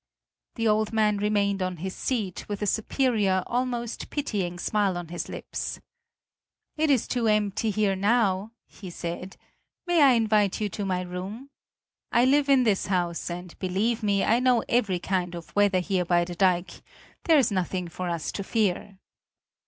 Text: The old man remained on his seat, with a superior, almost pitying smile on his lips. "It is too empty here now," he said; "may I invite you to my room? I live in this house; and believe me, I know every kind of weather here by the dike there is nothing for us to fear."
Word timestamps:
The 0.55 0.67
old 0.67 0.91
man 0.91 1.17
remained 1.19 1.61
on 1.61 1.77
his 1.77 1.93
seat, 1.95 2.49
with 2.49 2.63
a 2.63 2.65
superior, 2.65 3.43
almost 3.45 4.09
pitying 4.09 4.57
smile 4.57 4.97
on 4.97 5.09
his 5.09 5.29
lips. 5.29 5.79
"It 6.75 6.89
is 6.89 7.07
too 7.07 7.27
empty 7.27 7.69
here 7.69 7.95
now," 7.95 8.51
he 8.67 8.89
said; 8.89 9.37
"may 9.85 10.01
I 10.01 10.13
invite 10.13 10.59
you 10.59 10.69
to 10.69 10.85
my 10.85 11.01
room? 11.03 11.51
I 12.11 12.25
live 12.25 12.49
in 12.49 12.63
this 12.63 12.87
house; 12.87 13.29
and 13.29 13.55
believe 13.59 14.01
me, 14.01 14.23
I 14.23 14.39
know 14.39 14.63
every 14.67 14.97
kind 14.97 15.35
of 15.35 15.55
weather 15.55 15.81
here 15.81 16.03
by 16.03 16.25
the 16.25 16.33
dike 16.33 16.81
there 17.25 17.37
is 17.37 17.51
nothing 17.51 17.87
for 17.87 18.09
us 18.09 18.31
to 18.31 18.43
fear." 18.43 18.97